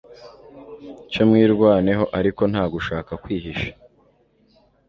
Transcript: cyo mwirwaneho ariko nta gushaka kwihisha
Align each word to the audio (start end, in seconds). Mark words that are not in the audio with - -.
cyo 1.11 1.23
mwirwaneho 1.29 2.03
ariko 2.19 2.41
nta 2.51 2.63
gushaka 2.73 3.11
kwihisha 3.23 3.69